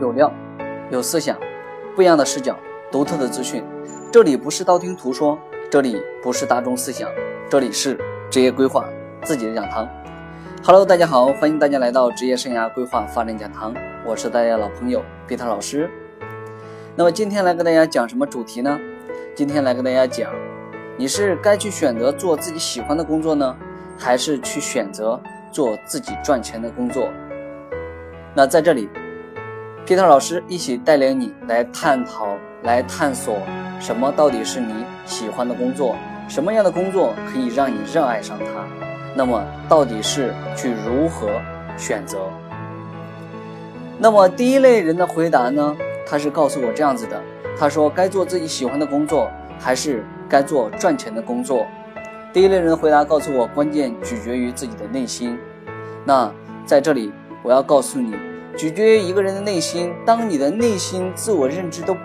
[0.00, 0.32] 有料、
[0.90, 1.38] 有思想、
[1.94, 2.56] 不一样的视角、
[2.90, 3.64] 独特的资讯。
[4.10, 5.38] 这里不是道听途说，
[5.70, 7.08] 这里不是大众思想，
[7.48, 7.98] 这里是
[8.30, 8.84] 职业规划
[9.22, 9.88] 自己的讲堂。
[10.64, 13.72] Hello，大家好，欢迎大家来到职业生涯规划发展讲堂，
[14.04, 15.88] 我是大家老朋友比特老师。
[16.96, 18.78] 那么今天来跟大家讲什么主题呢？
[19.34, 20.32] 今天来跟大家讲，
[20.96, 23.56] 你是该去选择做自己喜欢的工作呢，
[23.96, 25.20] 还是去选择
[25.52, 27.08] 做自己赚钱的工作？
[28.36, 28.88] 那在这里，
[29.86, 33.36] 皮特老师一起带领你来探讨、来探索
[33.78, 34.72] 什么到底是你
[35.04, 35.94] 喜欢的工作，
[36.26, 38.64] 什么样的工作可以让你热爱上它？
[39.14, 41.28] 那么到底是去如何
[41.76, 42.18] 选择？
[43.98, 45.76] 那么第一类人的回答呢？
[46.06, 47.20] 他是告诉我这样子的，
[47.58, 51.66] 他说该做自己喜欢的工作，还是该做赚钱的工作？
[52.32, 55.38] 第一类人的回答告诉我，关键取决于自己的内心。
[56.06, 56.32] 那
[56.64, 57.12] 在这里。
[57.46, 58.14] 我要告诉你，
[58.56, 59.92] 取决于一个人的内心。
[60.04, 62.00] 当你的内心自我认知都不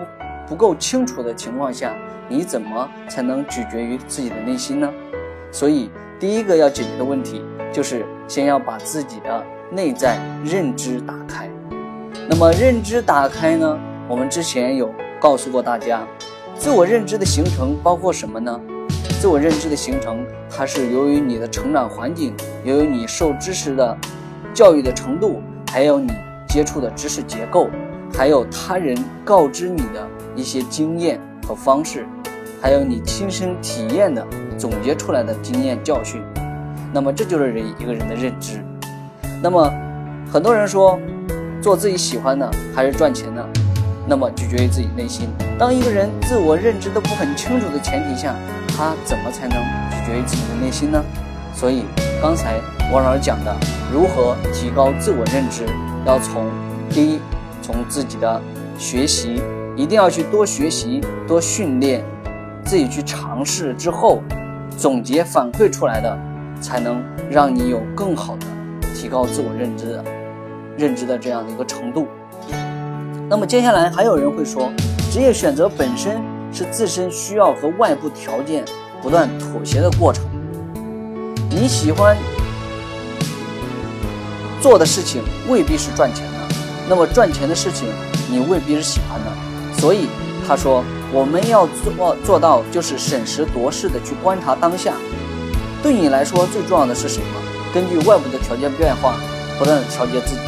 [0.48, 1.94] 不够清楚的情况下，
[2.28, 4.92] 你怎么才能取决于自己的内心呢？
[5.50, 7.42] 所以，第一个要解决的问题
[7.72, 11.48] 就是先要把自己的内在认知打开。
[12.28, 13.78] 那么，认知打开呢？
[14.08, 16.06] 我们之前有告诉过大家，
[16.56, 18.60] 自我认知的形成包括什么呢？
[19.20, 23.96] 自我认知的形成，它是由于你的成长环境，由于你受知识的。
[24.52, 26.12] 教育的程度，还有你
[26.50, 27.68] 接触的知识结构，
[28.12, 32.04] 还有他人告知你的一些经验和方式，
[32.60, 34.26] 还有你亲身体验的
[34.58, 36.20] 总结出来的经验教训，
[36.92, 38.64] 那么这就是人一个人的认知。
[39.40, 39.72] 那么
[40.30, 40.98] 很多人说，
[41.62, 43.48] 做自己喜欢的还是赚钱的，
[44.08, 45.28] 那么取决于自己内心。
[45.56, 48.34] 当一个人自我认知都不很清楚的前提下，
[48.76, 49.56] 他怎么才能
[49.90, 51.00] 取决于自己的内心呢？
[51.54, 51.84] 所以
[52.20, 52.60] 刚才。
[52.92, 53.56] 王老师讲的
[53.92, 55.64] 如何提高自我认知，
[56.06, 56.46] 要从
[56.88, 57.20] 第一，
[57.62, 58.40] 从自己的
[58.78, 59.40] 学习，
[59.76, 62.02] 一定要去多学习、多训练，
[62.64, 64.22] 自己去尝试之后，
[64.76, 66.18] 总结反馈出来的，
[66.60, 68.46] 才能让你有更好的
[68.94, 70.04] 提高自我认知的
[70.76, 72.06] 认知的这样的一个程度。
[73.28, 74.72] 那么接下来还有人会说，
[75.10, 76.20] 职业选择本身
[76.52, 78.64] 是自身需要和外部条件
[79.02, 80.24] 不断妥协的过程，
[81.50, 82.16] 你喜欢。
[84.60, 86.54] 做的事情未必是赚钱的，
[86.88, 87.88] 那么赚钱的事情
[88.30, 90.06] 你未必是喜欢的，所以
[90.46, 94.94] 他说我们要做做到就是审时度势的去观察当下。
[95.82, 97.26] 对你来说最重要的是什么？
[97.72, 99.14] 根据外部的条件变化，
[99.58, 100.40] 不断的调节自己。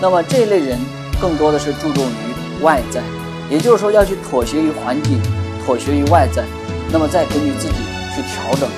[0.00, 0.78] 那么这一类人
[1.20, 3.00] 更多的是注重于外在，
[3.48, 5.20] 也就是说要去妥协于环境，
[5.64, 6.44] 妥协于外在，
[6.90, 7.74] 那么再根据自己
[8.14, 8.68] 去调整。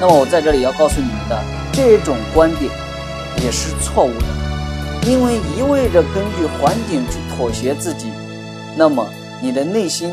[0.00, 1.40] 那么我在这里要告诉你们的
[1.72, 2.83] 这种观点。
[3.42, 8.10] 也是错误的，因为一味着根据环境去妥协自己，
[8.76, 9.06] 那么
[9.42, 10.12] 你的内心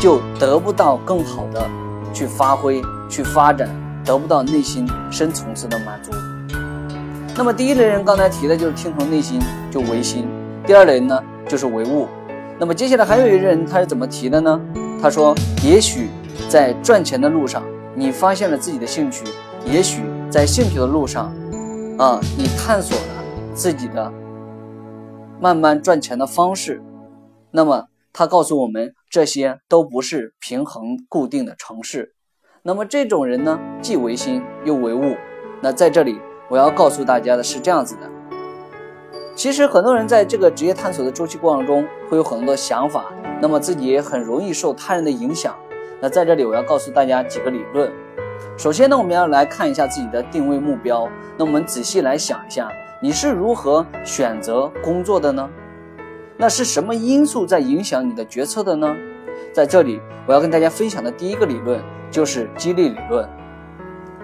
[0.00, 1.68] 就得不到更好的
[2.12, 3.68] 去发挥、去发展，
[4.04, 6.10] 得不到内心深层次的满足。
[7.36, 10.28] 那么第一类人刚才提的就是听从内心就唯心，
[10.66, 11.18] 第二类人呢
[11.48, 12.06] 就是唯物。
[12.58, 14.60] 那么接下来还有一个人他是怎么提的呢？
[15.00, 16.10] 他说：也许
[16.48, 17.62] 在赚钱的路上，
[17.96, 19.24] 你发现了自己的兴趣；
[19.64, 21.32] 也许在兴趣的路上。
[21.98, 24.12] 啊，你探索了自己的
[25.40, 26.82] 慢慢赚钱的方式，
[27.50, 32.14] 那么他告诉我们，这些都不是平衡固定的城市。
[32.62, 35.16] 那么这种人呢，既唯心又唯物。
[35.60, 38.10] 那在这里，我要告诉大家的是这样子的：
[39.34, 45.54] 其实很多人在这个职业探索的周期过程中，会有很多想法，那么自己也很容易受他人的影响。
[46.00, 47.92] 那在这里，我要告诉大家几个理论。
[48.56, 51.08] 首先呢，我们要来看一下自己的定位目标。
[51.36, 52.70] 那我们仔细来想一下，
[53.00, 55.48] 你是如何选择工作的呢？
[56.36, 58.94] 那是什么因素在影响你的决策的呢？
[59.52, 61.80] 在这里，我要跟大家分享的第一个理论
[62.10, 63.28] 就是激励理论。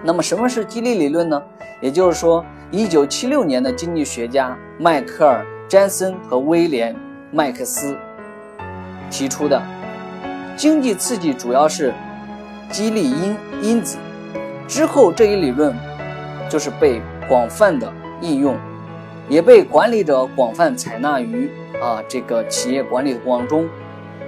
[0.04, 1.42] 那么，什么是激励理论呢？
[1.80, 6.94] 也就是说，一九七六年的经济学家迈克尔·詹森和威廉·
[7.30, 7.96] 麦克斯
[9.10, 9.60] 提出的，
[10.56, 11.92] 经济刺激主要是
[12.70, 13.96] 激励因因子。
[14.68, 15.74] 之后，这一理论
[16.48, 18.54] 就是被广泛的应用，
[19.26, 21.50] 也被管理者广泛采纳于
[21.80, 23.66] 啊这个企业管理的过程中，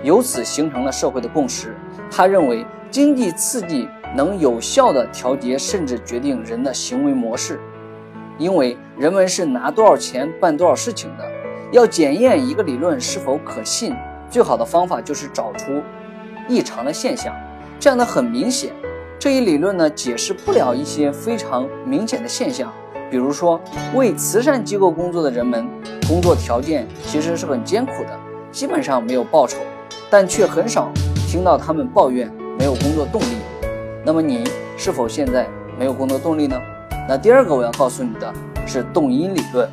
[0.03, 1.77] 由此形成了社会的共识。
[2.11, 7.61] 他认为，经济刺激能有效的调节甚至决定人的行为模式，
[8.39, 11.25] 因为人们是拿多少钱办多少事情的。
[11.71, 13.95] 要检验一个理论是否可信，
[14.31, 15.83] 最好的方法就是找出
[16.49, 17.33] 异常的现象，
[17.79, 18.73] 这样的很明显。
[19.21, 22.73] 这一理论呢，解释不了一些非常明显的现象，
[23.11, 23.61] 比如说
[23.95, 25.69] 为慈善机构工作的人们，
[26.09, 28.19] 工作条件其实是很艰苦的，
[28.51, 29.59] 基本上没有报酬，
[30.09, 30.91] 但却很少
[31.29, 33.37] 听到他们抱怨没有工作动力。
[34.07, 34.43] 那么你
[34.79, 35.47] 是否现在
[35.79, 36.59] 没有工作动力呢？
[37.07, 38.33] 那第二个我要告诉你的
[38.67, 39.69] 是动因理论。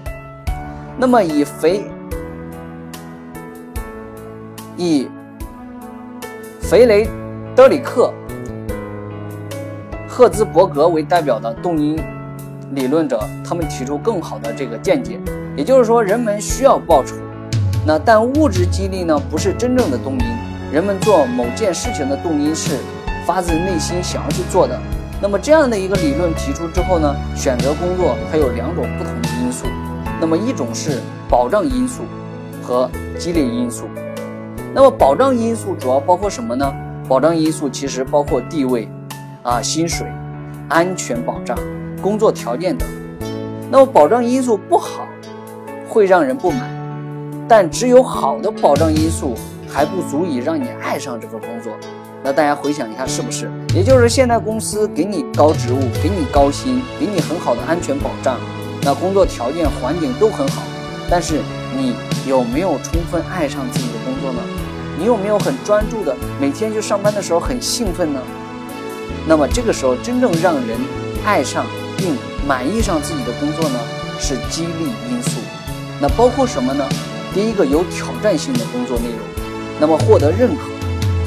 [0.98, 1.86] 那么以肥
[4.76, 5.08] 以
[6.60, 7.08] 肥雷
[7.56, 8.12] 德里克·
[10.18, 11.96] 赫兹伯格为代表的动因
[12.72, 15.20] 理论者，他们提出更好的这个见解，
[15.56, 17.14] 也就是说，人们需要报酬，
[17.86, 20.26] 那但物质激励呢，不是真正的动因。
[20.74, 22.80] 人们做某件事情的动因是
[23.28, 24.76] 发自内心想要去做的。
[25.22, 29.68] 那么这样的一个理论提出之后呢，选择工作它有两种不同的因素。
[30.20, 31.00] 那么一种是
[31.30, 32.02] 保障因素
[32.64, 33.86] 和激励因素。
[34.74, 36.74] 那么保障因素主要包括什么呢？
[37.08, 38.90] 保障因素其实包括地位、
[39.48, 40.06] 啊薪水、
[40.68, 41.58] 安全保障、
[42.02, 42.86] 工作条件等。
[43.72, 45.08] 那么保障因素不好，
[45.88, 46.70] 会让人不满。
[47.48, 49.36] 但只有好的保障因素
[49.66, 51.72] 还不足以让你爱上这份工作。
[52.22, 53.50] 那大家回想一下，是不是？
[53.74, 58.38] 也就是现在公司给你高职务，给你高薪，给你很好的安全保障，
[58.82, 60.62] 那工作条件环境都很好，
[61.10, 61.40] 但是
[61.74, 61.96] 你
[62.28, 64.40] 有没有充分爱上自己的工作呢？
[65.00, 68.20] 你有没有很专注的每天去上班的时候很兴奋呢？
[69.28, 70.80] 那么这个时候真正让人
[71.26, 71.66] 爱上
[71.98, 72.16] 并
[72.48, 73.80] 满意上自己的工作呢，
[74.18, 75.42] 是激励因素。
[76.00, 76.88] 那包括什么呢？
[77.34, 79.20] 第一个有挑战性的工作内容，
[79.80, 80.62] 那么获得认可、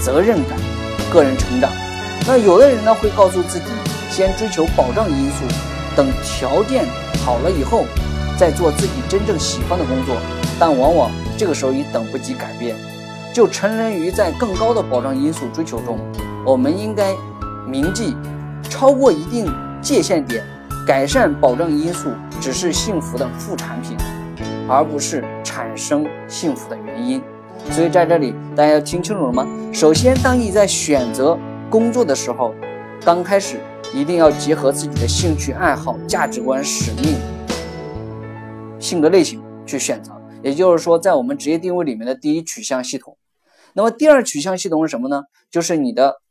[0.02, 0.58] 责任感、
[1.12, 1.70] 个人成长。
[2.26, 3.66] 那有的人呢会告诉自己，
[4.10, 5.44] 先追求保障因素，
[5.94, 6.86] 等条件
[7.24, 7.84] 好了以后，
[8.38, 10.16] 再做自己真正喜欢的工作。
[10.58, 12.74] 但往往这个时候已等不及改变。
[13.32, 15.98] 就沉沦于在更高的保障因素追求中，
[16.44, 17.14] 我们应该
[17.66, 18.16] 铭记，
[18.62, 19.46] 超过一定
[19.80, 20.44] 界限点，
[20.86, 22.10] 改善保障因素
[22.40, 23.96] 只是幸福的副产品，
[24.68, 27.22] 而不是产生幸福的原因。
[27.70, 29.46] 所以在这里，大家要听清楚了吗？
[29.72, 32.54] 首先，当你在选择工作的时候，
[33.04, 33.60] 刚开始
[33.94, 37.16] 一定要结合自己的兴趣爱好、价值观、使命、
[38.78, 40.12] 性格类型去选择。
[40.42, 43.18] 也就是说，在我们职业定位里面的第一取向系统。
[43.74, 45.24] 那么第二取向系统是什么呢？
[45.50, 46.22] 就是你的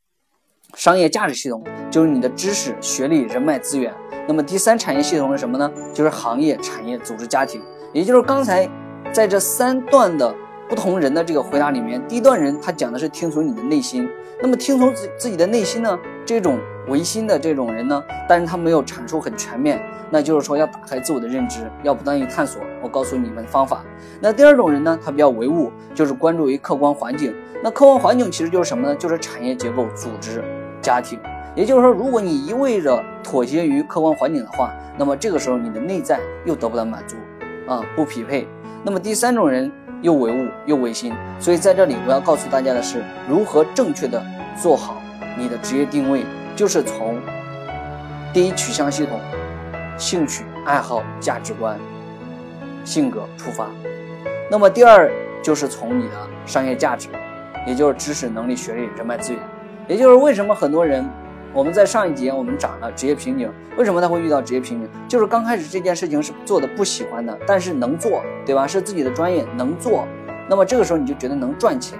[0.75, 3.93] 商业价值系统，就是你的知识、学历、人脉资源。
[4.27, 5.69] 那么第三产业系统是什么呢？
[5.93, 7.61] 就是行业、产业、组织、家庭。
[7.91, 8.69] 也就是刚才
[9.11, 10.33] 在这三段的
[10.69, 14.07] 不同人的这个回答里面，第一段人他讲的是听从你的内心。
[14.41, 15.99] 那么听从自自己的内心呢？
[16.25, 19.81] 这种唯心的这种人呢，但是他没有阐述很全面。
[20.11, 22.61] 那就是说要打开自我的认知，要不断去探索。
[22.81, 23.83] 我告诉你们方法。
[24.21, 27.35] 那第二种人呢，他比较唯物，就是关注于客观环境。
[27.61, 28.95] 那客观环境其实就是什么呢？
[28.95, 30.43] 就是产业结构、组织、
[30.81, 31.19] 家庭。
[31.55, 37.15] 也就是说，如果你一味着妥协于客观环境的话，那么这个时候你的内在又得不到满足，
[37.67, 38.47] 啊，不匹配。
[38.83, 39.71] 那么第三种人
[40.01, 41.13] 又唯物又唯心。
[41.39, 44.23] 所以在这里我要告诉大家的是，如何正确的
[44.55, 45.01] 做好
[45.37, 46.23] 你的职业定位，
[46.55, 47.19] 就是从
[48.31, 49.19] 第一取向系统。
[49.97, 51.77] 兴趣爱好、价值观、
[52.85, 53.67] 性格出发，
[54.49, 55.11] 那么第二
[55.43, 56.15] 就是从你的
[56.45, 57.09] 商业价值，
[57.67, 59.41] 也就是知识、能力、学历、人脉资源，
[59.89, 61.03] 也就是为什么很多人，
[61.51, 64.87] 我们在上一节我们讲了职业瓶颈，为什么他会遇到职业瓶颈？
[65.07, 68.67] 就是刚开始这件事情是做的不喜欢的，但是能做，对吧？
[68.67, 70.07] 是自己的专业能做，
[70.47, 71.97] 那么这个时候你就觉得能赚钱，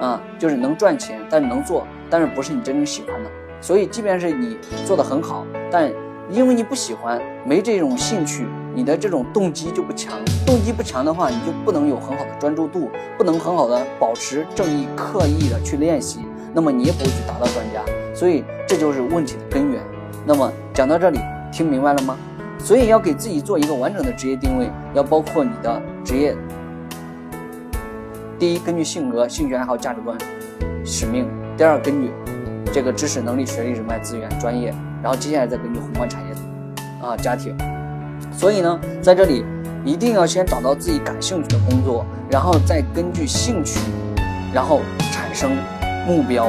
[0.00, 3.30] 啊，就是能赚钱，但是能做，但是不是你真正喜欢的，
[3.60, 4.56] 所以即便是你
[4.86, 5.90] 做的很好，但
[6.30, 10.14] 因为你不喜欢，没这种兴趣，你的这种动机就不强。
[10.46, 16.20] 动机不强的话，你就不能有很好的专注度，不能很好的保持正义，刻意的去练习，
[16.54, 17.82] 那么你也不会去达到专家。
[18.14, 19.82] 所以这就是问题的根源。
[20.24, 21.18] 那么讲到这里，
[21.52, 22.16] 听明白了吗？
[22.58, 26.34] 所以要给自己做一个完整的职业定位，要包括你的职业。
[28.38, 30.16] 第一，根据性格、兴趣爱好、价值观、
[30.84, 32.10] 使命；第二，根据
[32.72, 34.72] 这个知识、能力、学历、人脉资源、专业。
[35.02, 37.54] 然后接下来再根据宏观产业，啊家庭，
[38.32, 39.44] 所以呢，在这里
[39.84, 43.78] 一定要先找到自己感兴趣的工作，然后再根据兴趣，
[44.54, 44.80] 然后
[45.12, 45.50] 产生
[46.06, 46.48] 目标，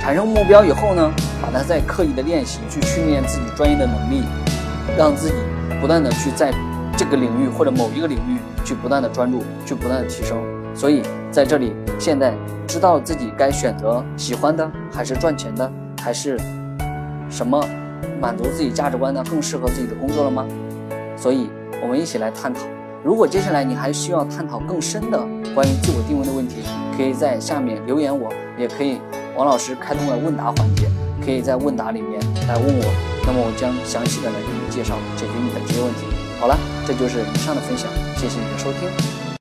[0.00, 4.22] 产生目标以后呢，把它再刻意的练习，去训练自己专业的能力，
[4.96, 5.34] 让自己
[5.80, 6.52] 不断的去在
[6.96, 10.38] 这个领域或者某一个领域去不断的专注，去不断的提升。
[10.74, 12.34] 所以在这里，现在
[12.66, 15.70] 知道自己该选择喜欢的，还是赚钱的，
[16.00, 16.38] 还是
[17.28, 17.62] 什么？
[18.20, 20.46] 满足自己价值观的，更适合自己的工作了吗？
[21.16, 21.50] 所以，
[21.82, 22.60] 我们一起来探讨。
[23.04, 25.18] 如果接下来你还需要探讨更深的
[25.54, 26.62] 关于自我定位的问题，
[26.96, 28.98] 可以在下面留言我，也可以
[29.36, 30.88] 王老师开通了问答环节，
[31.22, 32.18] 可以在问答里面
[32.48, 32.84] 来问我。
[33.26, 36.06] 那么我将详细的来给你介绍解决你的职业问题。
[36.40, 39.13] 好了，这就是以上的分享，谢谢你的收听。